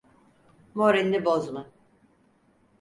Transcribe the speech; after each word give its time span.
Moralini 0.75 1.25
bozma. 1.25 1.67